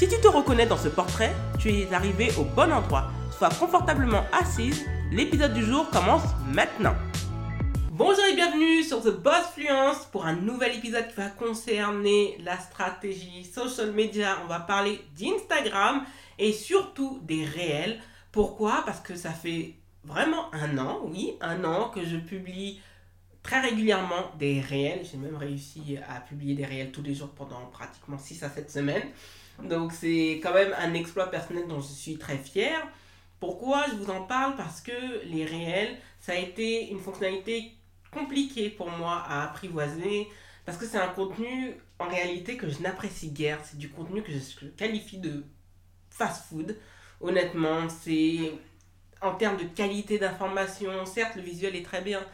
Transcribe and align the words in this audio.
Si 0.00 0.08
tu 0.08 0.18
te 0.18 0.28
reconnais 0.28 0.64
dans 0.64 0.78
ce 0.78 0.88
portrait, 0.88 1.36
tu 1.58 1.68
es 1.68 1.92
arrivé 1.92 2.30
au 2.38 2.44
bon 2.44 2.72
endroit. 2.72 3.10
Sois 3.36 3.50
confortablement 3.50 4.24
assise, 4.32 4.86
l'épisode 5.12 5.52
du 5.52 5.62
jour 5.62 5.90
commence 5.90 6.22
maintenant. 6.46 6.94
Bonjour 7.90 8.24
et 8.24 8.34
bienvenue 8.34 8.82
sur 8.82 9.02
The 9.02 9.10
Boss 9.10 9.44
Fluence 9.54 10.06
pour 10.06 10.24
un 10.24 10.36
nouvel 10.36 10.76
épisode 10.76 11.06
qui 11.08 11.16
va 11.16 11.28
concerner 11.28 12.38
la 12.42 12.58
stratégie 12.58 13.44
social 13.44 13.92
media. 13.92 14.38
On 14.42 14.46
va 14.46 14.60
parler 14.60 15.02
d'Instagram 15.18 16.06
et 16.38 16.54
surtout 16.54 17.20
des 17.24 17.44
réels. 17.44 18.00
Pourquoi? 18.32 18.82
Parce 18.86 19.00
que 19.00 19.16
ça 19.16 19.32
fait 19.32 19.74
vraiment 20.04 20.46
un 20.54 20.78
an, 20.78 21.00
oui, 21.04 21.34
un 21.42 21.62
an 21.64 21.90
que 21.90 22.02
je 22.06 22.16
publie 22.16 22.80
très 23.42 23.60
régulièrement 23.60 24.30
des 24.38 24.62
réels. 24.62 25.02
J'ai 25.04 25.18
même 25.18 25.36
réussi 25.36 25.98
à 26.08 26.20
publier 26.20 26.54
des 26.54 26.64
réels 26.64 26.90
tous 26.90 27.02
les 27.02 27.14
jours 27.14 27.32
pendant 27.36 27.66
pratiquement 27.70 28.16
6 28.16 28.42
à 28.44 28.48
7 28.48 28.70
semaines. 28.70 29.10
Donc 29.64 29.92
c'est 29.92 30.40
quand 30.42 30.54
même 30.54 30.74
un 30.78 30.94
exploit 30.94 31.30
personnel 31.30 31.66
dont 31.68 31.80
je 31.80 31.92
suis 31.92 32.16
très 32.18 32.38
fière. 32.38 32.86
Pourquoi 33.38 33.86
je 33.88 33.94
vous 33.94 34.10
en 34.10 34.22
parle? 34.22 34.56
Parce 34.56 34.80
que 34.80 35.24
les 35.24 35.44
réels, 35.44 35.96
ça 36.18 36.32
a 36.32 36.36
été 36.36 36.90
une 36.90 37.00
fonctionnalité 37.00 37.72
compliquée 38.12 38.70
pour 38.70 38.90
moi 38.90 39.22
à 39.26 39.44
apprivoiser. 39.44 40.28
Parce 40.66 40.76
que 40.76 40.86
c'est 40.86 40.98
un 40.98 41.08
contenu 41.08 41.74
en 41.98 42.08
réalité 42.08 42.56
que 42.56 42.68
je 42.68 42.80
n'apprécie 42.80 43.30
guère. 43.30 43.58
C'est 43.64 43.78
du 43.78 43.88
contenu 43.88 44.22
que 44.22 44.32
je 44.32 44.66
qualifie 44.76 45.18
de 45.18 45.44
fast-food. 46.10 46.76
Honnêtement, 47.20 47.88
c'est 47.88 48.52
en 49.22 49.34
termes 49.34 49.56
de 49.56 49.64
qualité 49.64 50.18
d'information, 50.18 51.04
certes 51.04 51.36
le 51.36 51.42
visuel 51.42 51.76
est 51.76 51.84
très 51.84 52.00
bien, 52.00 52.24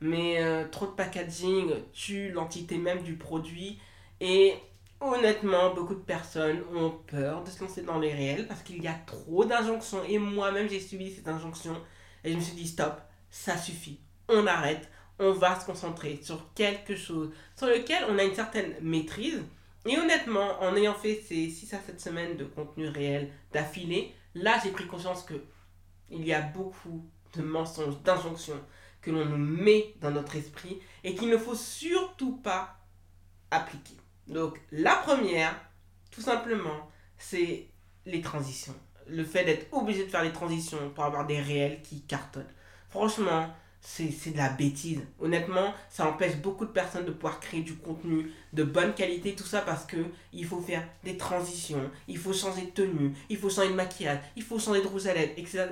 mais 0.00 0.42
euh, 0.42 0.66
trop 0.68 0.86
de 0.86 0.92
packaging 0.92 1.72
tue 1.92 2.30
l'entité 2.30 2.78
même 2.78 3.02
du 3.02 3.16
produit. 3.16 3.78
Et 4.20 4.54
honnêtement, 5.00 5.74
beaucoup 5.74 5.94
de 5.94 6.00
personnes 6.00 6.62
ont 6.74 6.90
peur 7.06 7.42
de 7.42 7.50
se 7.50 7.60
lancer 7.60 7.82
dans 7.82 7.98
les 7.98 8.12
réels 8.12 8.46
parce 8.46 8.62
qu'il 8.62 8.82
y 8.82 8.88
a 8.88 8.98
trop 9.06 9.44
d'injonctions. 9.44 10.02
Et 10.04 10.18
moi-même, 10.18 10.68
j'ai 10.68 10.80
subi 10.80 11.12
cette 11.12 11.28
injonction. 11.28 11.76
Et 12.24 12.32
je 12.32 12.36
me 12.36 12.40
suis 12.40 12.54
dit, 12.54 12.68
stop, 12.68 13.00
ça 13.30 13.56
suffit. 13.56 14.00
On 14.28 14.46
arrête. 14.46 14.88
On 15.18 15.32
va 15.32 15.58
se 15.58 15.66
concentrer 15.66 16.18
sur 16.22 16.52
quelque 16.54 16.96
chose 16.96 17.30
sur 17.54 17.66
lequel 17.66 18.04
on 18.08 18.18
a 18.18 18.24
une 18.24 18.34
certaine 18.34 18.74
maîtrise. 18.80 19.42
Et 19.86 19.98
honnêtement, 19.98 20.60
en 20.60 20.74
ayant 20.76 20.94
fait 20.94 21.22
ces 21.26 21.48
6 21.48 21.74
à 21.74 21.80
7 21.80 22.00
semaines 22.00 22.36
de 22.36 22.44
contenu 22.44 22.88
réel 22.88 23.30
d'affilée, 23.52 24.14
là, 24.34 24.58
j'ai 24.62 24.70
pris 24.70 24.86
conscience 24.86 25.22
que 25.22 25.34
il 26.10 26.26
y 26.26 26.32
a 26.32 26.40
beaucoup 26.40 27.06
de 27.34 27.42
mensonges, 27.42 28.02
d'injonctions 28.02 28.60
que 29.00 29.10
l'on 29.10 29.24
nous 29.24 29.38
met 29.38 29.94
dans 30.00 30.10
notre 30.10 30.36
esprit 30.36 30.78
et 31.04 31.14
qu'il 31.14 31.30
ne 31.30 31.38
faut 31.38 31.54
surtout 31.54 32.36
pas 32.38 32.76
appliquer. 33.50 33.99
Donc 34.30 34.60
la 34.70 34.94
première, 34.94 35.54
tout 36.10 36.20
simplement, 36.22 36.88
c'est 37.18 37.66
les 38.06 38.20
transitions. 38.20 38.74
Le 39.08 39.24
fait 39.24 39.44
d'être 39.44 39.66
obligé 39.72 40.04
de 40.04 40.10
faire 40.10 40.22
les 40.22 40.32
transitions 40.32 40.90
pour 40.94 41.04
avoir 41.04 41.26
des 41.26 41.40
réels 41.40 41.82
qui 41.82 42.02
cartonnent. 42.02 42.46
Franchement, 42.88 43.52
c'est 43.80 44.30
de 44.32 44.36
la 44.36 44.50
bêtise. 44.50 45.00
Honnêtement, 45.18 45.74
ça 45.88 46.06
empêche 46.06 46.36
beaucoup 46.36 46.64
de 46.64 46.70
personnes 46.70 47.06
de 47.06 47.10
pouvoir 47.10 47.40
créer 47.40 47.62
du 47.62 47.74
contenu 47.76 48.30
de 48.52 48.62
bonne 48.62 48.94
qualité, 48.94 49.34
tout 49.34 49.44
ça 49.44 49.62
parce 49.62 49.84
que 49.84 49.96
il 50.32 50.46
faut 50.46 50.60
faire 50.60 50.86
des 51.02 51.16
transitions, 51.16 51.90
il 52.06 52.18
faut 52.18 52.32
changer 52.32 52.66
de 52.66 52.70
tenue, 52.70 53.14
il 53.28 53.36
faut 53.36 53.50
changer 53.50 53.70
de 53.70 53.74
maquillage, 53.74 54.18
il 54.36 54.42
faut 54.42 54.58
changer 54.58 54.82
de 54.82 54.86
rouge 54.86 55.06
à 55.06 55.14
lèvres, 55.14 55.32
etc., 55.36 55.68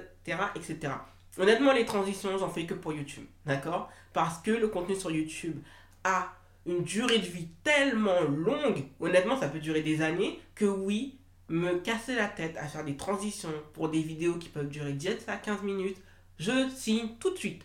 etc. 0.56 0.94
Honnêtement, 1.38 1.72
les 1.72 1.84
transitions, 1.84 2.36
j'en 2.38 2.48
fais 2.48 2.66
que 2.66 2.75
pour 2.75 2.92
YouTube, 2.92 3.26
d'accord? 3.46 3.90
Parce 4.12 4.38
que 4.38 4.50
le 4.50 4.69
contenu 4.69 4.96
sur 4.96 5.10
YouTube 5.10 5.60
a 6.02 6.32
une 6.68 6.84
durée 6.84 7.18
de 7.18 7.26
vie 7.26 7.48
tellement 7.64 8.20
longue, 8.22 8.84
honnêtement, 9.00 9.40
ça 9.40 9.48
peut 9.48 9.58
durer 9.58 9.80
des 9.82 10.02
années, 10.02 10.38
que 10.54 10.66
oui, 10.66 11.18
me 11.48 11.78
casser 11.78 12.14
la 12.14 12.28
tête 12.28 12.56
à 12.58 12.66
faire 12.66 12.84
des 12.84 12.96
transitions 12.96 13.52
pour 13.72 13.88
des 13.88 14.02
vidéos 14.02 14.34
qui 14.34 14.50
peuvent 14.50 14.68
durer 14.68 14.92
10 14.92 15.28
à 15.28 15.36
15 15.36 15.62
minutes, 15.62 15.96
je 16.38 16.68
signe 16.68 17.08
tout 17.18 17.30
de 17.30 17.38
suite 17.38 17.64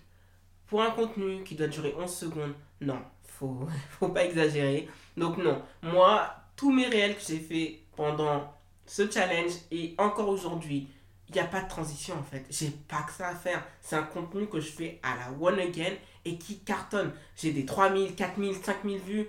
pour 0.67 0.81
un 0.81 0.91
contenu 0.91 1.43
qui 1.43 1.55
doit 1.55 1.67
durer 1.67 1.93
11 1.99 2.11
secondes, 2.11 2.53
non, 2.79 2.99
faut, 3.23 3.67
faut 3.99 4.09
pas 4.09 4.25
exagérer. 4.25 4.87
Donc 5.17 5.37
non, 5.37 5.61
moi, 5.81 6.33
tous 6.55 6.71
mes 6.71 6.87
réels 6.87 7.15
que 7.15 7.21
j'ai 7.27 7.39
fait 7.39 7.81
pendant 7.95 8.53
ce 8.85 9.09
challenge 9.11 9.51
et 9.69 9.95
encore 9.97 10.29
aujourd'hui, 10.29 10.87
il 11.29 11.33
n'y 11.33 11.41
a 11.41 11.45
pas 11.45 11.61
de 11.61 11.67
transition 11.67 12.15
en 12.15 12.23
fait. 12.23 12.45
J'ai 12.49 12.69
pas 12.69 13.01
que 13.03 13.11
ça 13.11 13.29
à 13.29 13.35
faire. 13.35 13.63
C'est 13.81 13.95
un 13.95 14.03
contenu 14.03 14.47
que 14.47 14.59
je 14.59 14.69
fais 14.69 14.99
à 15.03 15.15
la 15.15 15.37
one 15.37 15.59
again 15.59 15.93
et 16.25 16.37
qui 16.37 16.59
cartonne. 16.59 17.11
J'ai 17.35 17.51
des 17.51 17.65
3000, 17.65 18.15
4000, 18.15 18.55
5000 18.55 18.99
vues. 18.99 19.27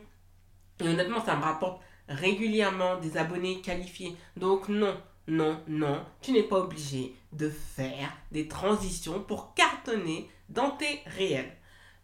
Et 0.81 0.89
honnêtement, 0.89 1.25
ça 1.25 1.37
me 1.37 1.43
rapporte 1.43 1.81
régulièrement 2.09 2.99
des 2.99 3.17
abonnés 3.17 3.61
qualifiés. 3.61 4.17
Donc 4.37 4.69
non, 4.69 4.97
non, 5.27 5.61
non, 5.69 6.05
tu 6.21 6.33
n'es 6.33 6.43
pas 6.43 6.59
obligé 6.59 7.15
de 7.33 7.49
faire 7.49 8.13
des 8.31 8.49
transitions 8.49 9.21
pour 9.21 9.55
cartonner 9.55 10.29
dans 10.49 10.71
tes 10.71 11.01
réels. 11.07 11.53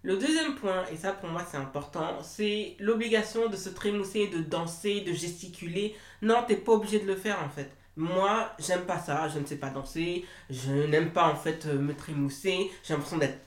Le 0.03 0.17
deuxième 0.17 0.55
point, 0.55 0.87
et 0.91 0.97
ça 0.97 1.13
pour 1.13 1.29
moi 1.29 1.45
c'est 1.49 1.59
important, 1.59 2.23
c'est 2.23 2.77
l'obligation 2.79 3.51
de 3.51 3.57
se 3.57 3.69
trémousser, 3.69 4.29
de 4.29 4.39
danser, 4.39 5.03
de 5.03 5.13
gesticuler. 5.13 5.95
Non, 6.23 6.43
t'es 6.49 6.57
pas 6.57 6.73
obligé 6.73 7.01
de 7.01 7.07
le 7.07 7.17
faire 7.17 7.43
en 7.45 7.51
fait. 7.51 7.71
Moi, 7.97 8.51
j'aime 8.59 8.87
pas 8.87 8.99
ça, 8.99 9.29
je 9.29 9.39
ne 9.39 9.45
sais 9.45 9.57
pas 9.57 9.69
danser, 9.69 10.25
je 10.49 10.73
n'aime 10.73 11.13
pas 11.13 11.31
en 11.31 11.37
fait 11.37 11.67
euh, 11.67 11.79
me 11.79 11.95
trémousser, 11.95 12.71
j'ai 12.83 12.95
l'impression 12.95 13.19
d'être 13.19 13.39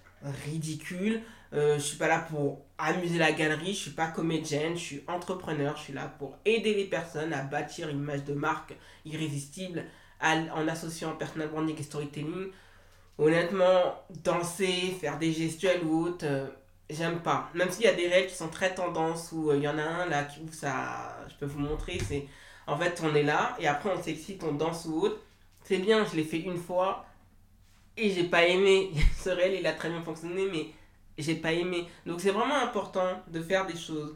ridicule. 0.45 1.22
Euh, 1.53 1.75
je 1.75 1.81
suis 1.81 1.97
pas 1.97 2.07
là 2.07 2.19
pour 2.29 2.66
amuser 2.78 3.19
la 3.19 3.31
galerie, 3.31 3.73
je 3.73 3.79
suis 3.79 3.91
pas 3.91 4.07
comédienne, 4.07 4.75
je 4.75 4.81
suis 4.81 5.03
entrepreneur, 5.07 5.78
je 5.78 5.84
suis 5.84 5.94
là 5.94 6.11
pour 6.17 6.38
aider 6.45 6.73
les 6.73 6.85
personnes 6.85 7.31
à 7.31 7.44
bâtir 7.44 7.89
une 7.89 8.00
image 8.00 8.23
de 8.23 8.33
marque 8.33 8.73
irrésistible 9.06 9.85
en 10.22 10.67
associant 10.67 11.12
personal 11.16 11.50
branding 11.50 11.78
et 11.78 11.83
storytelling. 11.83 12.47
Honnêtement, 13.19 14.03
danser, 14.23 14.97
faire 15.00 15.19
des 15.19 15.31
gestuels 15.31 15.83
ou 15.83 16.06
autre, 16.06 16.25
euh, 16.25 16.47
j'aime 16.89 17.19
pas. 17.19 17.50
Même 17.53 17.69
s'il 17.69 17.85
y 17.85 17.88
a 17.88 17.94
des 17.94 18.07
règles 18.07 18.29
qui 18.29 18.35
sont 18.35 18.50
très 18.50 18.73
tendances, 18.73 19.31
où 19.31 19.51
euh, 19.51 19.57
il 19.57 19.63
y 19.63 19.67
en 19.67 19.78
a 19.78 19.83
un 19.83 20.06
là 20.07 20.28
où 20.44 20.51
ça, 20.51 21.19
je 21.29 21.35
peux 21.35 21.45
vous 21.45 21.59
montrer, 21.59 22.00
c'est 22.00 22.25
en 22.66 22.78
fait 22.78 23.01
on 23.03 23.13
est 23.13 23.23
là 23.23 23.56
et 23.59 23.67
après 23.67 23.91
on 23.95 24.01
s'excite, 24.01 24.44
on 24.44 24.53
danse 24.53 24.85
ou 24.85 25.01
autre. 25.01 25.19
C'est 25.63 25.78
bien, 25.78 26.03
je 26.06 26.16
l'ai 26.16 26.23
fait 26.23 26.39
une 26.39 26.57
fois 26.57 27.06
et 27.98 28.09
j'ai 28.12 28.26
pas 28.26 28.46
aimé. 28.46 28.92
Ce 29.18 29.30
réel 29.30 29.56
il 29.59 29.68
a 29.68 29.74
très 29.74 29.90
bien 29.90 30.02
fonctionné, 30.02 30.48
mais 30.52 30.68
j'ai 31.18 31.36
pas 31.36 31.52
aimé. 31.54 31.88
Donc 32.06 32.22
c'est 32.22 32.31
vraiment 32.31 32.58
important 32.62 33.22
de 33.28 33.42
faire 33.42 33.66
des 33.66 33.78
choses 33.78 34.16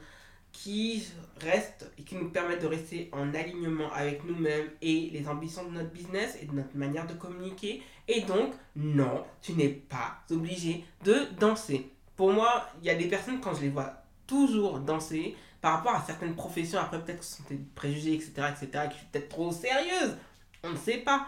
qui 0.52 1.08
restent 1.40 1.92
et 2.00 2.04
qui 2.04 2.16
nous 2.16 2.30
permettent 2.30 2.64
de 2.64 2.68
rester 2.68 3.10
en 3.12 3.34
alignement 3.34 3.92
avec 3.94 4.24
nous-mêmes 4.24 4.70
et 4.82 5.10
les 5.12 5.28
ambitions 5.28 5.64
de 5.66 5.72
notre 5.72 5.92
business 5.92 6.38
et 6.42 6.46
de 6.46 6.54
notre 6.54 6.76
manière 6.76 7.06
de 7.06 7.14
communiquer. 7.14 7.84
Et 8.08 8.22
donc, 8.22 8.54
non, 8.76 9.24
tu 9.42 9.54
n'es 9.54 9.70
pas 9.70 10.20
obligé 10.32 10.84
de 11.04 11.28
danser. 11.40 11.92
Pour 12.16 12.34
moi, 12.34 12.68
il 12.82 12.88
y 12.88 12.90
a 12.90 12.96
des 12.96 13.08
personnes, 13.08 13.40
quand 13.40 13.54
je 13.54 13.62
les 13.62 13.70
vois 13.70 14.02
toujours 14.26 14.80
danser, 14.80 15.36
par 15.62 15.74
rapport 15.74 15.96
à 15.96 16.04
certaines 16.06 16.36
professions, 16.36 16.80
après 16.80 17.04
peut-être 17.04 17.20
que 17.20 17.26
ce 17.26 17.38
sont 17.38 17.44
des 17.50 17.60
préjugés, 17.76 18.14
etc., 18.14 18.32
etc., 18.50 18.86
qui 18.90 19.00
sont 19.00 19.06
peut-être 19.12 19.30
trop 19.30 19.52
sérieuses, 19.52 20.18
on 20.64 20.72
ne 20.72 20.78
sait 20.78 21.00
pas, 21.00 21.28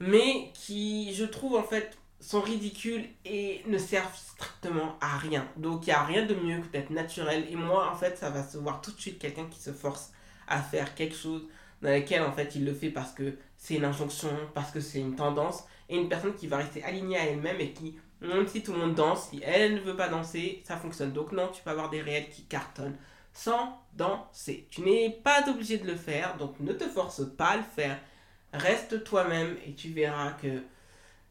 mais 0.00 0.50
qui, 0.54 1.14
je 1.14 1.24
trouve, 1.24 1.56
en 1.56 1.62
fait, 1.62 1.96
sont 2.20 2.40
ridicules 2.40 3.06
et 3.24 3.62
ne 3.66 3.78
servent 3.78 4.16
strictement 4.16 4.96
à 5.00 5.18
rien. 5.18 5.46
Donc 5.56 5.86
il 5.86 5.90
n'y 5.90 5.92
a 5.92 6.02
rien 6.02 6.24
de 6.24 6.34
mieux 6.34 6.60
que 6.60 6.68
d'être 6.68 6.90
naturel. 6.90 7.46
Et 7.50 7.56
moi, 7.56 7.90
en 7.90 7.94
fait, 7.94 8.16
ça 8.16 8.30
va 8.30 8.42
se 8.42 8.58
voir 8.58 8.80
tout 8.80 8.90
de 8.92 9.00
suite 9.00 9.18
quelqu'un 9.18 9.46
qui 9.46 9.60
se 9.60 9.72
force 9.72 10.12
à 10.48 10.60
faire 10.60 10.94
quelque 10.94 11.14
chose 11.14 11.46
dans 11.82 11.90
lequel, 11.90 12.22
en 12.22 12.32
fait, 12.32 12.54
il 12.54 12.64
le 12.64 12.72
fait 12.72 12.90
parce 12.90 13.12
que 13.12 13.36
c'est 13.56 13.74
une 13.74 13.84
injonction, 13.84 14.30
parce 14.54 14.70
que 14.70 14.80
c'est 14.80 14.98
une 14.98 15.14
tendance. 15.14 15.64
Et 15.88 15.96
une 15.96 16.08
personne 16.08 16.34
qui 16.34 16.46
va 16.46 16.56
rester 16.56 16.82
alignée 16.82 17.16
à 17.16 17.26
elle-même 17.26 17.60
et 17.60 17.72
qui, 17.72 17.96
même 18.20 18.48
si 18.48 18.62
tout 18.62 18.72
le 18.72 18.78
monde 18.78 18.94
danse, 18.94 19.28
si 19.30 19.40
elle 19.44 19.74
ne 19.74 19.80
veut 19.80 19.96
pas 19.96 20.08
danser, 20.08 20.62
ça 20.64 20.76
fonctionne. 20.76 21.12
Donc 21.12 21.32
non, 21.32 21.48
tu 21.48 21.62
peux 21.62 21.70
avoir 21.70 21.90
des 21.90 22.00
réels 22.00 22.30
qui 22.30 22.44
cartonnent 22.44 22.96
sans 23.32 23.78
danser. 23.92 24.66
Tu 24.70 24.80
n'es 24.80 25.10
pas 25.22 25.48
obligé 25.48 25.78
de 25.78 25.86
le 25.86 25.94
faire, 25.94 26.36
donc 26.38 26.58
ne 26.58 26.72
te 26.72 26.84
force 26.84 27.22
pas 27.36 27.50
à 27.50 27.56
le 27.58 27.62
faire. 27.62 27.98
Reste 28.56 29.04
toi-même 29.04 29.56
et 29.66 29.74
tu 29.74 29.90
verras 29.90 30.32
que 30.32 30.62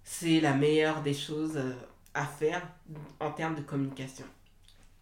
c'est 0.03 0.39
la 0.39 0.53
meilleure 0.53 1.01
des 1.01 1.13
choses 1.13 1.57
euh, 1.57 1.73
à 2.13 2.25
faire 2.25 2.61
en 3.19 3.31
termes 3.31 3.55
de 3.55 3.61
communication. 3.61 4.25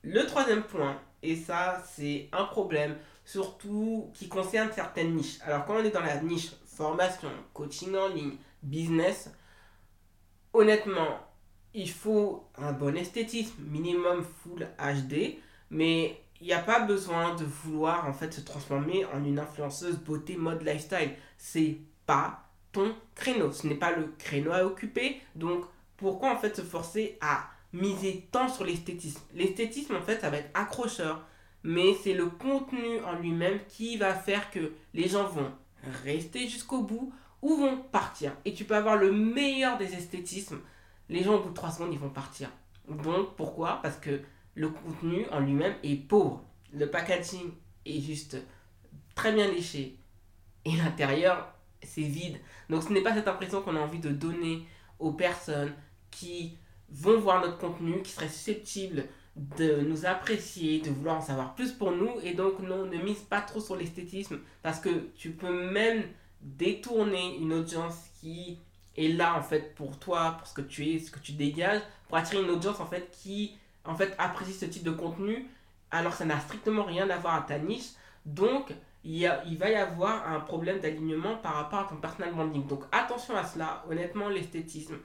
Le 0.04 0.26
troisième 0.26 0.64
point, 0.64 1.00
et 1.22 1.36
ça 1.36 1.84
c'est 1.86 2.30
un 2.32 2.46
problème 2.46 2.96
surtout 3.26 4.12
qui 4.14 4.28
concernent 4.28 4.72
certaines 4.74 5.16
niches. 5.16 5.40
Alors 5.42 5.66
quand 5.66 5.76
on 5.76 5.84
est 5.84 5.92
dans 5.92 6.02
la 6.02 6.22
niche 6.22 6.52
formation, 6.66 7.30
coaching 7.54 7.96
en 7.96 8.08
ligne, 8.08 8.38
business, 8.62 9.30
honnêtement, 10.54 11.20
il 11.74 11.90
faut 11.90 12.50
un 12.58 12.72
bon 12.72 12.96
esthétisme, 12.96 13.64
minimum 13.64 14.24
full 14.24 14.68
HD, 14.78 15.38
mais 15.70 16.22
il 16.40 16.48
n'y 16.48 16.54
a 16.54 16.60
pas 16.60 16.82
besoin 16.82 17.36
de 17.36 17.46
vouloir 17.46 18.08
en 18.08 18.14
fait 18.14 18.34
se 18.34 18.42
transformer 18.42 19.06
en 19.06 19.24
une 19.24 19.40
influenceuse 19.40 19.98
beauté 19.98 20.36
mode 20.36 20.62
lifestyle. 20.62 21.12
C'est 21.38 21.78
pas 22.06 22.50
ton 22.72 22.96
créneau, 23.16 23.52
ce 23.52 23.68
n'est 23.68 23.76
pas 23.76 23.92
le 23.92 24.14
créneau 24.18 24.52
à 24.52 24.66
occuper. 24.66 25.22
Donc 25.36 25.66
pourquoi 25.98 26.34
en 26.34 26.38
fait 26.38 26.56
se 26.56 26.62
forcer 26.62 27.18
à 27.22 27.50
miser 27.72 28.28
tant 28.32 28.48
sur 28.48 28.66
l'esthétisme? 28.66 29.22
L'esthétisme 29.34 29.96
en 29.96 30.02
fait 30.02 30.22
ça 30.22 30.30
va 30.30 30.38
être 30.38 30.52
accrocheur, 30.54 31.26
mais 31.64 31.94
c'est 32.04 32.14
le 32.14 32.28
contenu 32.28 33.00
en 33.02 33.14
lui-même 33.14 33.60
qui 33.68 33.98
va 33.98 34.14
faire 34.14 34.52
que 34.52 34.74
les 34.94 35.08
gens 35.08 35.28
vont 35.28 35.52
rester 36.04 36.48
jusqu'au 36.48 36.82
bout 36.82 37.14
ou 37.42 37.58
vont 37.58 37.78
partir. 37.78 38.34
Et 38.46 38.54
tu 38.54 38.66
peux 38.66 38.76
avoir 38.76 38.96
le 38.96 39.12
meilleur 39.12 39.78
des 39.78 39.94
esthétismes 39.94 40.60
les 41.10 41.24
gens 41.24 41.36
au 41.36 41.44
bout 41.44 41.50
de 41.50 41.54
3 41.54 41.72
secondes, 41.72 41.94
ils 41.94 42.00
vont 42.00 42.10
partir. 42.10 42.50
Donc 42.88 43.36
pourquoi? 43.36 43.80
Parce 43.82 43.98
que 43.98 44.22
le 44.56 44.70
contenu 44.70 45.26
en 45.32 45.40
lui-même 45.40 45.76
est 45.84 45.96
pauvre. 45.96 46.44
Le 46.74 46.90
packaging 46.90 47.52
est 47.86 48.00
juste 48.00 48.38
très 49.16 49.32
bien 49.32 49.48
léché. 49.48 49.98
Et 50.66 50.76
l'intérieur, 50.76 51.53
c'est 51.86 52.02
vide. 52.02 52.40
Donc 52.70 52.84
ce 52.84 52.94
n'est 52.94 53.02
pas 53.02 53.14
cette 53.14 53.28
impression 53.28 53.62
qu'on 53.62 53.76
a 53.76 53.80
envie 53.80 54.00
de 54.00 54.10
donner 54.10 54.68
aux 55.00 55.12
personnes 55.12 55.74
qui 56.12 56.58
vont 56.90 57.20
voir 57.20 57.42
notre 57.42 57.58
contenu, 57.58 58.02
qui 58.02 58.12
seraient 58.12 58.30
susceptibles 58.30 59.06
de 59.36 59.82
nous 59.82 60.06
apprécier, 60.06 60.80
de 60.80 60.92
vouloir 60.92 61.18
en 61.18 61.22
savoir 61.22 61.56
plus 61.56 61.72
pour 61.72 61.92
nous. 61.92 62.12
Et 62.24 62.34
donc 62.34 62.60
non, 62.60 62.86
ne 62.86 62.98
mise 62.98 63.22
pas 63.22 63.42
trop 63.42 63.60
sur 63.60 63.76
l'esthétisme 63.76 64.40
parce 64.62 64.80
que 64.80 65.10
tu 65.16 65.32
peux 65.32 65.72
même 65.72 66.04
détourner 66.42 67.38
une 67.38 67.54
audience 67.54 67.96
qui 68.20 68.60
est 68.96 69.08
là 69.08 69.36
en 69.38 69.42
fait 69.42 69.74
pour 69.76 69.98
toi, 69.98 70.36
pour 70.38 70.48
ce 70.48 70.54
que 70.54 70.62
tu 70.62 70.88
es, 70.90 71.00
ce 71.00 71.10
que 71.10 71.20
tu 71.20 71.32
dégages, 71.32 71.82
pour 72.08 72.18
attirer 72.18 72.44
une 72.44 72.50
audience 72.50 72.80
en 72.80 72.86
fait 72.86 73.10
qui 73.12 73.56
en 73.86 73.96
fait 73.96 74.14
apprécie 74.18 74.54
ce 74.54 74.66
type 74.66 74.84
de 74.84 74.92
contenu, 74.92 75.48
alors 75.92 76.14
ça 76.14 76.26
n'a 76.26 76.40
strictement 76.40 76.84
rien 76.84 77.10
à 77.10 77.18
voir 77.18 77.36
à 77.36 77.42
ta 77.42 77.58
niche. 77.58 77.92
Donc 78.26 78.72
il, 79.04 79.18
y 79.18 79.28
a, 79.28 79.44
il 79.46 79.58
va 79.58 79.70
y 79.70 79.76
avoir 79.76 80.28
un 80.32 80.40
problème 80.40 80.80
d'alignement 80.80 81.38
par 81.38 81.56
rapport 81.56 81.80
à 81.80 81.84
ton 81.86 81.98
personal 81.98 82.34
branding. 82.34 82.66
Donc 82.68 82.84
attention 82.92 83.36
à 83.36 83.46
cela, 83.46 83.84
honnêtement 83.90 84.30
l'esthétisme, 84.30 84.96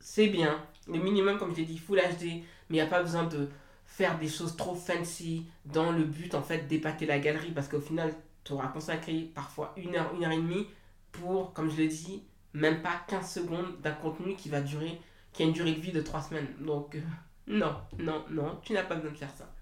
c'est 0.00 0.28
bien, 0.28 0.64
le 0.88 0.98
minimum 0.98 1.38
comme 1.38 1.52
je 1.52 1.60
l'ai 1.60 1.66
dit, 1.66 1.78
full 1.78 1.98
HD, 1.98 2.24
mais 2.24 2.44
il 2.70 2.74
n'y 2.74 2.80
a 2.80 2.86
pas 2.86 3.02
besoin 3.02 3.24
de 3.24 3.48
faire 3.84 4.18
des 4.18 4.28
choses 4.28 4.56
trop 4.56 4.74
fancy 4.74 5.46
dans 5.66 5.92
le 5.92 6.04
but 6.04 6.34
en 6.34 6.42
fait 6.42 6.66
d'épater 6.66 7.04
la 7.04 7.18
galerie 7.18 7.50
parce 7.50 7.68
qu'au 7.68 7.80
final 7.80 8.14
tu 8.44 8.52
auras 8.52 8.68
consacré 8.68 9.30
parfois 9.34 9.72
une 9.76 9.94
heure, 9.94 10.12
une 10.14 10.24
heure 10.24 10.32
et 10.32 10.36
demie 10.36 10.66
pour, 11.12 11.52
comme 11.52 11.70
je 11.70 11.76
l'ai 11.76 11.88
dit, 11.88 12.24
même 12.54 12.82
pas 12.82 13.02
15 13.08 13.30
secondes 13.30 13.80
d'un 13.80 13.92
contenu 13.92 14.34
qui 14.34 14.48
va 14.48 14.60
durer, 14.60 15.00
qui 15.32 15.42
a 15.42 15.46
une 15.46 15.52
durée 15.52 15.74
de 15.74 15.80
vie 15.80 15.92
de 15.92 16.00
3 16.00 16.22
semaines. 16.22 16.48
Donc, 16.60 16.96
euh, 16.96 17.00
non, 17.46 17.76
non, 17.98 18.24
non, 18.30 18.58
tu 18.62 18.72
n'as 18.72 18.82
pas 18.82 18.96
besoin 18.96 19.12
de 19.12 19.16
faire 19.16 19.34
ça. 19.34 19.52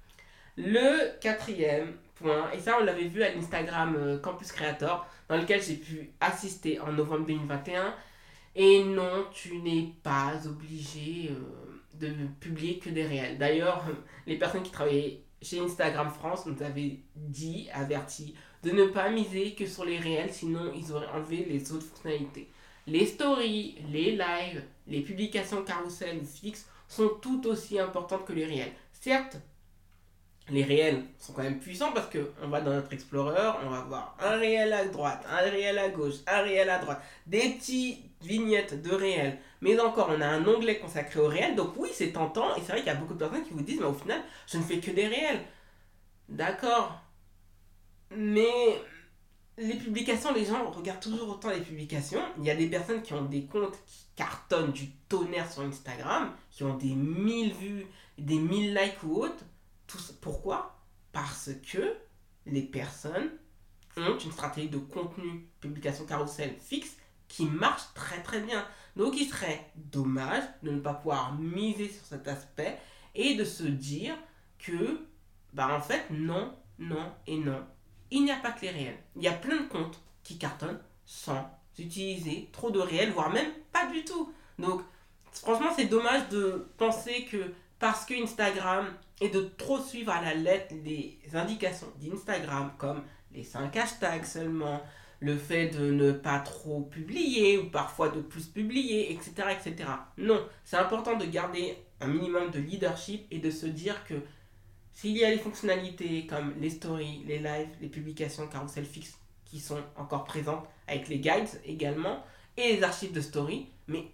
Le 0.63 1.19
quatrième 1.21 1.95
point, 2.17 2.51
et 2.53 2.61
ça 2.61 2.77
on 2.79 2.85
l'avait 2.85 3.09
vu 3.09 3.23
à 3.23 3.33
l'Instagram 3.33 3.97
euh, 3.97 4.19
Campus 4.19 4.53
Creator, 4.53 5.07
dans 5.29 5.39
lequel 5.39 5.63
j'ai 5.63 5.77
pu 5.77 6.11
assister 6.21 6.79
en 6.81 6.93
novembre 6.93 7.27
2021. 7.27 7.95
Et 8.57 8.85
non, 8.85 9.27
tu 9.33 9.57
n'es 9.59 9.95
pas 10.03 10.35
obligé 10.47 11.31
euh, 11.31 11.81
de 11.99 12.13
publier 12.41 12.79
que 12.79 12.91
des 12.91 13.07
réels. 13.07 13.39
D'ailleurs, 13.39 13.87
les 14.27 14.37
personnes 14.37 14.63
qui 14.63 14.71
travaillaient 14.71 15.23
chez 15.41 15.61
Instagram 15.61 16.11
France 16.11 16.45
nous 16.45 16.63
avaient 16.63 16.99
dit, 17.17 17.69
averti, 17.73 18.35
de 18.63 18.71
ne 18.71 18.85
pas 18.85 19.09
miser 19.09 19.55
que 19.55 19.65
sur 19.67 19.87
les 19.87 19.99
réels, 19.99 20.31
sinon 20.31 20.73
ils 20.77 20.93
auraient 20.93 21.09
enlevé 21.15 21.47
les 21.49 21.73
autres 21.73 21.87
fonctionnalités. 21.87 22.51
Les 22.87 23.07
stories, 23.07 23.79
les 23.91 24.13
lives, 24.13 24.63
les 24.87 25.01
publications 25.01 25.65
carousel 25.65 26.19
ou 26.21 26.27
fixes 26.27 26.69
sont 26.87 27.09
tout 27.23 27.47
aussi 27.47 27.79
importantes 27.79 28.27
que 28.27 28.35
les 28.35 28.45
réels. 28.45 28.73
Certes, 28.93 29.39
les 30.49 30.65
réels 30.65 31.05
sont 31.19 31.33
quand 31.33 31.43
même 31.43 31.61
puissants 31.61 31.93
parce 31.93 32.09
qu'on 32.11 32.49
va 32.49 32.61
dans 32.61 32.73
notre 32.73 32.93
Explorer, 32.93 33.53
on 33.65 33.71
va 33.71 33.81
voir 33.83 34.17
un 34.21 34.37
réel 34.37 34.73
à 34.73 34.85
droite, 34.87 35.25
un 35.29 35.51
réel 35.51 35.79
à 35.79 35.89
gauche, 35.91 36.17
un 36.27 36.43
réel 36.43 36.69
à 36.71 36.79
droite, 36.79 37.01
des 37.27 37.51
petites 37.51 38.01
vignettes 38.23 38.83
de 38.83 38.95
réels. 38.95 39.39
Mais 39.61 39.79
encore, 39.79 40.11
on 40.11 40.21
a 40.21 40.27
un 40.27 40.47
onglet 40.47 40.79
consacré 40.79 41.21
aux 41.21 41.29
réels. 41.29 41.55
Donc 41.55 41.75
oui, 41.77 41.91
c'est 41.93 42.13
tentant. 42.13 42.57
Et 42.57 42.61
c'est 42.61 42.73
vrai 42.73 42.79
qu'il 42.79 42.87
y 42.87 42.91
a 42.91 42.95
beaucoup 42.95 43.15
de 43.15 43.19
personnes 43.19 43.45
qui 43.45 43.53
vous 43.53 43.63
disent, 43.63 43.81
mais 43.81 43.87
au 43.87 43.95
final, 43.95 44.23
je 44.47 44.59
ne 44.59 44.63
fais 44.63 44.79
que 44.79 44.91
des 44.91 45.07
réels. 45.07 45.41
D'accord. 46.29 47.01
Mais 48.17 48.81
les 49.59 49.75
publications, 49.75 50.33
les 50.33 50.45
gens 50.45 50.71
regardent 50.71 51.01
toujours 51.01 51.29
autant 51.29 51.51
les 51.51 51.61
publications. 51.61 52.23
Il 52.39 52.45
y 52.45 52.51
a 52.51 52.57
des 52.57 52.69
personnes 52.69 53.03
qui 53.03 53.13
ont 53.13 53.25
des 53.25 53.45
comptes 53.45 53.79
qui 53.87 54.07
cartonnent 54.17 54.73
du 54.73 54.91
tonnerre 55.09 55.51
sur 55.51 55.63
Instagram, 55.63 56.33
qui 56.51 56.65
ont 56.65 56.77
des 56.77 56.95
1000 56.95 57.55
vues, 57.55 57.87
des 58.19 58.39
1000 58.39 58.75
likes 58.75 59.03
ou 59.05 59.23
autres. 59.23 59.45
Pourquoi? 60.21 60.79
Parce 61.13 61.51
que 61.71 61.97
les 62.47 62.63
personnes 62.63 63.31
ont 63.97 64.19
une 64.19 64.33
stratégie 64.33 64.69
de 64.69 64.79
contenu, 64.79 65.49
publication 65.61 66.07
carousel 66.07 66.57
fixe, 66.59 66.97
qui 67.29 67.47
marche 67.47 67.83
très 67.95 68.23
très 68.23 68.41
bien. 68.41 68.67
Donc 68.97 69.15
il 69.17 69.29
serait 69.29 69.71
dommage 69.77 70.45
de 70.63 70.71
ne 70.71 70.81
pas 70.81 70.95
pouvoir 70.95 71.35
miser 71.39 71.89
sur 71.89 72.05
cet 72.05 72.29
aspect 72.29 72.79
et 73.15 73.35
de 73.35 73.45
se 73.45 73.65
dire 73.65 74.17
que, 74.59 75.07
bah 75.53 75.75
en 75.75 75.81
fait, 75.81 76.05
non, 76.11 76.55
non 76.79 77.13
et 77.27 77.37
non 77.37 77.65
il 78.11 78.25
n'y 78.25 78.31
a 78.31 78.37
pas 78.37 78.53
que 78.53 78.63
les 78.63 78.71
réels. 78.71 78.99
Il 79.17 79.23
y 79.23 79.29
a 79.29 79.33
plein 79.33 79.61
de 79.61 79.69
comptes 79.69 80.01
qui 80.23 80.39
cartonnent 80.39 80.81
sans 81.07 81.49
utiliser 81.79 82.49
trop 82.53 82.71
de 82.71 82.81
réels, 82.81 83.13
voire 83.13 83.31
même 83.31 83.53
pas 83.73 83.87
du 83.87 84.05
tout. 84.05 84.33
Donc, 84.59 84.83
franchement, 85.33 85.73
c'est 85.75 85.87
dommage 85.87 86.29
de 86.29 86.69
penser 86.77 87.25
que 87.25 87.53
parce 87.81 88.05
que 88.05 88.15
Instagram 88.23 88.87
est 89.21 89.31
de 89.31 89.41
trop 89.57 89.81
suivre 89.81 90.13
à 90.13 90.23
la 90.23 90.35
lettre 90.35 90.75
les 90.85 91.19
indications 91.35 91.89
d'Instagram, 91.99 92.73
comme 92.79 93.03
les 93.33 93.43
5 93.43 93.75
hashtags 93.75 94.25
seulement, 94.25 94.81
le 95.21 95.37
fait 95.37 95.69
de 95.69 95.91
ne 95.91 96.13
pas 96.13 96.39
trop 96.41 96.83
publier 96.83 97.59
ou 97.59 97.71
parfois 97.71 98.11
de 98.11 98.21
plus 98.21 98.47
publier, 98.47 99.13
etc. 99.13 99.33
etc. 99.51 99.91
Non, 100.19 100.47
c'est 100.65 100.77
important 100.77 101.17
de 101.17 101.25
garder 101.25 101.77
un 102.01 102.09
minimum 102.09 102.51
de 102.51 102.59
leadership 102.59 103.27
et 103.31 103.39
de 103.39 103.51
se 103.51 103.67
dire 103.67 104.05
que 104.05 104.15
s'il 104.93 105.17
y 105.17 105.25
a 105.25 105.31
les 105.31 105.39
fonctionnalités 105.39 106.27
comme 106.27 106.55
les 106.61 106.71
stories, 106.71 107.23
les 107.27 107.39
lives, 107.39 107.69
les 107.81 107.89
publications 107.89 108.47
carousel 108.47 108.85
fixe 108.85 109.19
qui 109.45 109.59
sont 109.59 109.83
encore 109.97 110.25
présentes 110.25 110.67
avec 110.87 111.09
les 111.09 111.19
guides 111.19 111.61
également 111.65 112.23
et 112.57 112.77
les 112.77 112.83
archives 112.83 113.13
de 113.13 113.21
story, 113.21 113.69
mais 113.87 114.07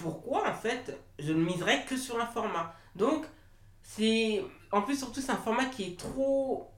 pourquoi 0.00 0.48
en 0.48 0.54
fait 0.54 0.98
je 1.18 1.32
ne 1.32 1.44
miserais 1.44 1.84
que 1.84 1.96
sur 1.96 2.20
un 2.20 2.26
format 2.26 2.74
Donc 2.96 3.24
c'est 3.82 4.42
en 4.72 4.82
plus 4.82 4.98
surtout 4.98 5.20
c'est 5.20 5.32
un 5.32 5.36
format 5.36 5.66
qui 5.66 5.84
est 5.84 5.98
trop 5.98 6.70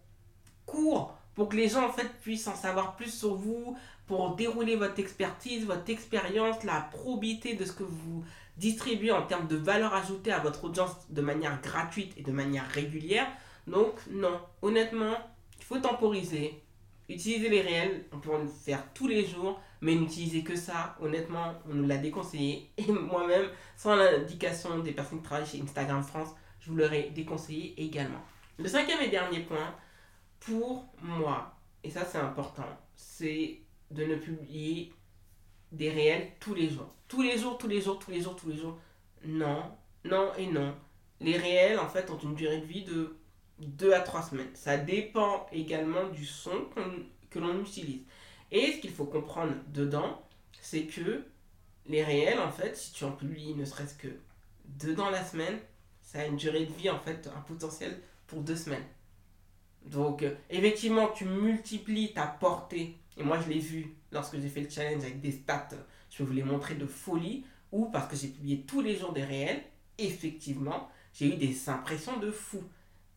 court 0.66 1.16
pour 1.36 1.50
que 1.50 1.56
les 1.56 1.68
gens 1.68 1.86
en 1.86 1.92
fait 1.92 2.08
puissent 2.20 2.48
en 2.48 2.56
savoir 2.56 2.96
plus 2.96 3.12
sur 3.12 3.34
vous, 3.34 3.76
pour 4.06 4.34
dérouler 4.34 4.74
votre 4.74 4.98
expertise, 4.98 5.66
votre 5.66 5.88
expérience, 5.90 6.64
la 6.64 6.80
probité 6.80 7.54
de 7.54 7.64
ce 7.64 7.72
que 7.72 7.84
vous 7.84 8.24
distribuez 8.56 9.12
en 9.12 9.22
termes 9.22 9.46
de 9.46 9.56
valeur 9.56 9.94
ajoutée 9.94 10.32
à 10.32 10.38
votre 10.38 10.64
audience 10.64 10.92
de 11.10 11.20
manière 11.20 11.60
gratuite 11.60 12.14
et 12.16 12.22
de 12.22 12.32
manière 12.32 12.66
régulière. 12.68 13.28
Donc 13.66 13.92
non, 14.10 14.40
honnêtement, 14.62 15.14
il 15.58 15.64
faut 15.64 15.78
temporiser. 15.78 16.62
Utiliser 17.08 17.48
les 17.48 17.60
réels, 17.60 18.04
on 18.12 18.18
peut 18.18 18.34
en 18.34 18.46
faire 18.46 18.82
tous 18.92 19.06
les 19.06 19.24
jours, 19.24 19.60
mais 19.80 19.94
n'utiliser 19.94 20.42
que 20.42 20.56
ça, 20.56 20.96
honnêtement, 21.00 21.54
on 21.68 21.74
nous 21.74 21.86
l'a 21.86 21.98
déconseillé. 21.98 22.70
Et 22.78 22.90
moi-même, 22.90 23.46
sans 23.76 23.94
l'indication 23.94 24.80
des 24.80 24.92
personnes 24.92 25.18
qui 25.18 25.24
travaillent 25.24 25.46
chez 25.46 25.60
Instagram 25.60 26.02
France, 26.02 26.30
je 26.60 26.70
vous 26.70 26.76
l'aurais 26.76 27.10
déconseillé 27.10 27.74
également. 27.80 28.20
Le 28.58 28.68
cinquième 28.68 29.00
et 29.02 29.08
dernier 29.08 29.40
point, 29.40 29.74
pour 30.40 30.86
moi, 31.00 31.54
et 31.84 31.90
ça 31.90 32.04
c'est 32.04 32.18
important, 32.18 32.66
c'est 32.96 33.60
de 33.90 34.04
ne 34.04 34.16
publier 34.16 34.92
des 35.72 35.90
réels 35.90 36.32
tous 36.40 36.54
les 36.54 36.68
jours. 36.68 36.92
Tous 37.06 37.22
les 37.22 37.38
jours, 37.38 37.58
tous 37.58 37.68
les 37.68 37.80
jours, 37.80 37.98
tous 37.98 38.10
les 38.10 38.20
jours, 38.20 38.34
tous 38.34 38.48
les 38.48 38.56
jours. 38.56 38.78
Non, 39.24 39.70
non 40.04 40.32
et 40.38 40.46
non. 40.46 40.74
Les 41.20 41.36
réels, 41.36 41.78
en 41.78 41.88
fait, 41.88 42.10
ont 42.10 42.18
une 42.18 42.34
durée 42.34 42.60
de 42.60 42.66
vie 42.66 42.84
de 42.84 43.16
2 43.60 43.92
à 43.92 44.00
3 44.00 44.22
semaines. 44.22 44.50
Ça 44.54 44.76
dépend 44.76 45.46
également 45.52 46.08
du 46.08 46.24
son 46.24 46.66
que 47.30 47.38
l'on 47.38 47.60
utilise. 47.60 48.02
Et 48.52 48.72
ce 48.72 48.78
qu'il 48.78 48.92
faut 48.92 49.06
comprendre 49.06 49.54
dedans, 49.68 50.22
c'est 50.60 50.84
que 50.84 51.24
les 51.86 52.02
réels, 52.02 52.40
en 52.40 52.50
fait, 52.50 52.76
si 52.76 52.92
tu 52.92 53.04
en 53.04 53.12
publies 53.12 53.54
ne 53.54 53.64
serait-ce 53.64 53.94
que 53.94 54.08
deux 54.64 54.94
dans 54.94 55.10
la 55.10 55.24
semaine, 55.24 55.58
ça 56.02 56.20
a 56.20 56.26
une 56.26 56.36
durée 56.36 56.66
de 56.66 56.72
vie, 56.72 56.90
en 56.90 56.98
fait, 56.98 57.28
un 57.34 57.40
potentiel 57.40 58.00
pour 58.26 58.40
deux 58.40 58.56
semaines. 58.56 58.84
Donc, 59.84 60.22
euh, 60.22 60.34
effectivement, 60.50 61.08
tu 61.08 61.24
multiplies 61.24 62.12
ta 62.12 62.26
portée. 62.26 62.96
Et 63.16 63.22
moi, 63.22 63.40
je 63.40 63.48
l'ai 63.48 63.58
vu 63.58 63.94
lorsque 64.10 64.40
j'ai 64.40 64.48
fait 64.48 64.62
le 64.62 64.70
challenge 64.70 65.02
avec 65.02 65.20
des 65.20 65.32
stats, 65.32 65.68
je 66.10 66.18
vais 66.18 66.24
vous 66.24 66.32
les 66.32 66.42
montrer 66.42 66.74
de 66.74 66.86
folie, 66.86 67.44
ou 67.72 67.86
parce 67.86 68.08
que 68.08 68.16
j'ai 68.16 68.28
publié 68.28 68.62
tous 68.62 68.80
les 68.80 68.96
jours 68.96 69.12
des 69.12 69.24
réels, 69.24 69.62
effectivement, 69.98 70.88
j'ai 71.12 71.34
eu 71.34 71.36
des 71.36 71.68
impressions 71.68 72.18
de 72.18 72.30
fou. 72.30 72.62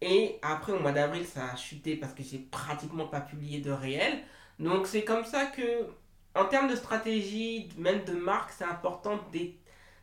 Et 0.01 0.39
après, 0.41 0.71
au 0.71 0.79
mois 0.79 0.91
d'avril, 0.91 1.25
ça 1.25 1.51
a 1.51 1.55
chuté 1.55 1.95
parce 1.95 2.13
que 2.13 2.23
j'ai 2.23 2.39
pratiquement 2.39 3.07
pas 3.07 3.21
publié 3.21 3.59
de 3.59 3.71
réel. 3.71 4.23
Donc 4.59 4.87
c'est 4.87 5.03
comme 5.03 5.25
ça 5.25 5.45
que, 5.47 5.87
en 6.35 6.45
termes 6.45 6.69
de 6.69 6.75
stratégie, 6.75 7.69
même 7.77 8.03
de 8.05 8.13
marque, 8.13 8.51
c'est 8.51 8.63
important 8.63 9.19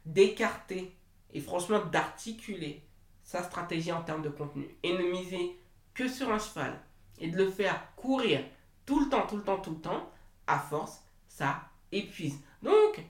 d'écarter 0.05 0.95
et 1.33 1.41
franchement 1.41 1.81
d'articuler 1.81 2.83
sa 3.23 3.43
stratégie 3.43 3.93
en 3.93 4.03
termes 4.03 4.23
de 4.23 4.29
contenu 4.29 4.69
et 4.83 4.93
ne 4.93 5.11
miser 5.11 5.59
que 5.95 6.09
sur 6.09 6.31
un 6.31 6.39
cheval 6.39 6.79
et 7.19 7.29
de 7.29 7.37
le 7.37 7.51
faire 7.51 7.95
courir 7.97 8.41
tout 8.85 9.01
le 9.01 9.09
temps, 9.09 9.27
tout 9.27 9.37
le 9.37 9.43
temps, 9.43 9.59
tout 9.59 9.73
le 9.73 9.81
temps, 9.81 10.11
à 10.47 10.59
force, 10.59 11.03
ça 11.29 11.63
épuise. 11.91 12.39
Donc, 12.63 13.01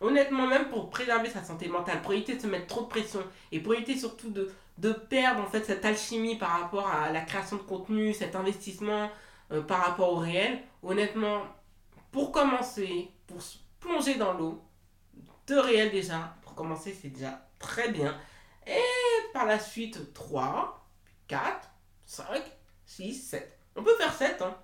honnêtement, 0.00 0.46
même 0.46 0.68
pour 0.68 0.90
préserver 0.90 1.28
sa 1.30 1.44
santé 1.44 1.68
mentale, 1.68 2.02
pour 2.02 2.12
éviter 2.12 2.36
de 2.36 2.40
se 2.40 2.46
mettre 2.46 2.66
trop 2.66 2.82
de 2.82 2.88
pression 2.88 3.20
et 3.52 3.60
pour 3.60 3.74
éviter 3.74 3.96
surtout 3.96 4.30
de, 4.30 4.50
de 4.80 4.92
perdre 4.92 5.42
en 5.42 5.46
fait 5.46 5.64
cette 5.64 5.84
alchimie 5.84 6.36
par 6.36 6.60
rapport 6.60 6.88
à 6.88 7.12
la 7.12 7.20
création 7.20 7.56
de 7.56 7.62
contenu, 7.62 8.14
cet 8.14 8.34
investissement 8.34 9.10
euh, 9.52 9.62
par 9.62 9.84
rapport 9.84 10.14
au 10.14 10.16
réel, 10.16 10.62
honnêtement, 10.82 11.42
pour 12.10 12.32
commencer, 12.32 13.10
pour 13.26 13.38
plonger 13.78 14.14
dans 14.14 14.32
l'eau, 14.32 14.64
de 15.46 15.56
réel 15.56 15.90
déjà, 15.90 16.34
pour 16.42 16.54
commencer, 16.54 16.96
c'est 16.98 17.08
déjà 17.08 17.46
très 17.58 17.90
bien. 17.90 18.16
Et 18.66 19.32
par 19.34 19.44
la 19.44 19.58
suite, 19.58 20.14
3, 20.14 20.88
4, 21.28 21.70
5, 22.06 22.26
6, 22.86 23.14
7. 23.14 23.58
On 23.76 23.82
peut 23.82 23.96
faire 23.96 24.14
7 24.14 24.40
hein, 24.40 24.56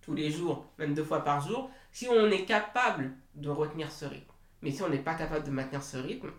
tous 0.00 0.14
les 0.14 0.30
jours, 0.30 0.64
même 0.78 0.94
deux 0.94 1.04
fois 1.04 1.22
par 1.22 1.46
jour, 1.46 1.70
si 1.92 2.08
on 2.08 2.30
est 2.30 2.44
capable 2.46 3.12
de 3.34 3.50
retenir 3.50 3.92
ce 3.92 4.06
rythme. 4.06 4.32
Mais 4.62 4.70
si 4.70 4.82
on 4.82 4.88
n'est 4.88 4.98
pas 4.98 5.14
capable 5.14 5.44
de 5.44 5.50
maintenir 5.50 5.82
ce 5.82 5.98
rythme, 5.98 6.30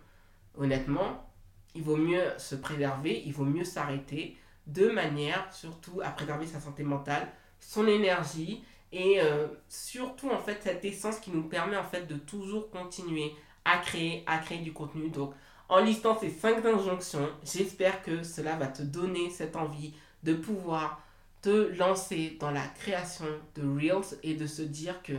honnêtement, 0.56 1.29
il 1.74 1.82
vaut 1.82 1.96
mieux 1.96 2.22
se 2.38 2.54
préserver, 2.54 3.22
il 3.24 3.32
vaut 3.32 3.44
mieux 3.44 3.64
s'arrêter 3.64 4.36
de 4.66 4.88
manière 4.88 5.52
surtout 5.52 6.00
à 6.02 6.10
préserver 6.10 6.46
sa 6.46 6.60
santé 6.60 6.82
mentale, 6.82 7.28
son 7.60 7.86
énergie 7.86 8.62
et 8.92 9.20
euh, 9.20 9.48
surtout 9.68 10.30
en 10.30 10.38
fait 10.38 10.60
cette 10.62 10.84
essence 10.84 11.20
qui 11.20 11.30
nous 11.30 11.44
permet 11.44 11.76
en 11.76 11.84
fait 11.84 12.06
de 12.06 12.16
toujours 12.16 12.70
continuer 12.70 13.32
à 13.64 13.78
créer, 13.78 14.24
à 14.26 14.38
créer 14.38 14.58
du 14.58 14.72
contenu. 14.72 15.10
Donc 15.10 15.34
en 15.68 15.80
listant 15.80 16.18
ces 16.18 16.30
cinq 16.30 16.64
injonctions, 16.64 17.28
j'espère 17.44 18.02
que 18.02 18.22
cela 18.22 18.56
va 18.56 18.66
te 18.66 18.82
donner 18.82 19.30
cette 19.30 19.56
envie 19.56 19.94
de 20.22 20.34
pouvoir 20.34 21.02
te 21.42 21.74
lancer 21.78 22.36
dans 22.40 22.50
la 22.50 22.66
création 22.66 23.26
de 23.54 23.62
Reels 23.62 24.18
et 24.22 24.34
de 24.34 24.46
se 24.46 24.62
dire 24.62 25.02
que 25.02 25.14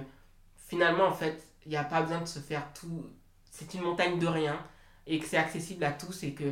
finalement 0.68 1.06
en 1.06 1.14
fait 1.14 1.48
il 1.66 1.70
n'y 1.70 1.78
a 1.78 1.84
pas 1.84 2.02
besoin 2.02 2.22
de 2.22 2.28
se 2.28 2.40
faire 2.40 2.72
tout, 2.74 3.06
c'est 3.50 3.74
une 3.74 3.82
montagne 3.82 4.20
de 4.20 4.28
rien 4.28 4.60
et 5.12 5.20
que 5.20 5.28
c'est 5.28 5.38
accessible 5.38 5.84
à 5.84 5.92
tous 5.92 6.24
et 6.24 6.32
que 6.32 6.46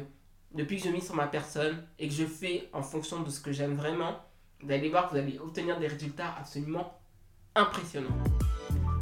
depuis 0.53 0.77
que 0.77 0.83
je 0.83 0.89
mise 0.89 1.05
sur 1.05 1.15
ma 1.15 1.27
personne 1.27 1.81
et 1.97 2.09
que 2.09 2.13
je 2.13 2.25
fais 2.25 2.67
en 2.73 2.83
fonction 2.83 3.21
de 3.21 3.29
ce 3.29 3.39
que 3.39 3.53
j'aime 3.53 3.75
vraiment, 3.75 4.19
vous 4.61 4.71
allez 4.71 4.89
voir 4.89 5.07
que 5.07 5.13
vous 5.13 5.17
allez 5.21 5.39
obtenir 5.39 5.79
des 5.79 5.87
résultats 5.87 6.35
absolument 6.37 6.99
impressionnants. 7.55 8.17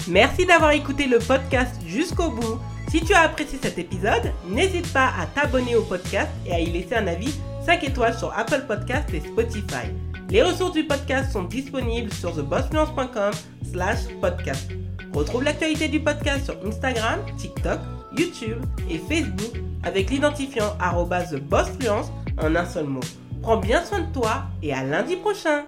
Merci 0.08 0.46
d'avoir 0.46 0.72
écouté 0.72 1.08
le 1.08 1.18
podcast 1.18 1.82
jusqu'au 1.88 2.30
bout. 2.30 2.60
Si 2.90 3.02
tu 3.02 3.14
as 3.14 3.22
apprécié 3.22 3.58
cet 3.60 3.80
épisode, 3.80 4.32
n'hésite 4.48 4.94
pas 4.94 5.12
à 5.20 5.26
t'abonner 5.26 5.76
au 5.76 5.82
podcast 5.82 6.30
et 6.46 6.54
à 6.54 6.60
y 6.60 6.68
laisser 6.68 6.96
un 6.96 7.08
avis 7.08 7.34
5 7.66 7.84
étoiles 7.84 8.16
sur 8.16 8.32
Apple 8.38 8.66
Podcast 8.68 9.12
et 9.12 9.22
Spotify. 9.22 9.88
Les 10.30 10.44
ressources 10.44 10.74
du 10.74 10.86
podcast 10.86 11.32
sont 11.32 11.44
disponibles 11.44 12.14
sur 12.14 12.36
thebossfluence.com 12.36 13.34
slash 13.72 14.08
podcast. 14.22 14.70
Retrouve 15.14 15.44
l'actualité 15.44 15.88
du 15.88 16.00
podcast 16.00 16.46
sur 16.46 16.66
Instagram, 16.66 17.22
TikTok, 17.38 17.80
YouTube 18.18 18.66
et 18.90 18.98
Facebook 18.98 19.62
avec 19.84 20.10
l'identifiant 20.10 20.76
TheBossFluence 20.80 22.12
en 22.42 22.56
un 22.56 22.66
seul 22.66 22.86
mot. 22.86 23.02
Prends 23.42 23.58
bien 23.58 23.84
soin 23.84 24.00
de 24.00 24.14
toi 24.14 24.44
et 24.62 24.74
à 24.74 24.84
lundi 24.84 25.16
prochain 25.18 25.66